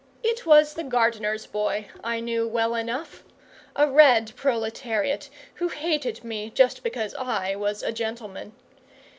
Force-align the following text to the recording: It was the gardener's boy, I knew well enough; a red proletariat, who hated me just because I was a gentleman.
It 0.23 0.47
was 0.47 0.73
the 0.73 0.83
gardener's 0.83 1.45
boy, 1.45 1.89
I 2.03 2.21
knew 2.21 2.47
well 2.47 2.73
enough; 2.73 3.23
a 3.75 3.85
red 3.87 4.35
proletariat, 4.35 5.29
who 5.53 5.67
hated 5.67 6.23
me 6.23 6.49
just 6.49 6.81
because 6.81 7.13
I 7.19 7.53
was 7.55 7.83
a 7.83 7.91
gentleman. 7.91 8.53